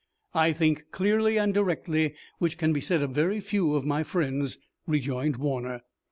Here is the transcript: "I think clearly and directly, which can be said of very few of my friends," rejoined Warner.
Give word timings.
"I 0.33 0.51
think 0.51 0.85
clearly 0.89 1.37
and 1.37 1.53
directly, 1.53 2.15
which 2.39 2.57
can 2.57 2.73
be 2.73 2.81
said 2.81 3.03
of 3.03 3.11
very 3.11 3.39
few 3.39 3.75
of 3.75 3.85
my 3.85 4.01
friends," 4.01 4.57
rejoined 4.87 5.37
Warner. 5.37 5.83